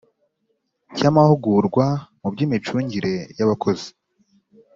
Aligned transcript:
cy 0.95 1.03
amahugurwa 1.09 1.85
mu 2.21 2.27
by 2.33 2.39
imicungire 2.45 3.13
y 3.37 3.41
Abakozi 3.45 3.89